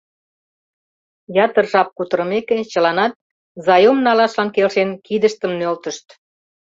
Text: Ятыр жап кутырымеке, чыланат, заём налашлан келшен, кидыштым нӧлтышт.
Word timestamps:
Ятыр 1.45 1.65
жап 1.71 1.89
кутырымеке, 1.97 2.57
чыланат, 2.71 3.13
заём 3.65 3.97
налашлан 4.05 4.49
келшен, 4.55 4.89
кидыштым 5.05 5.51
нӧлтышт. 5.59 6.07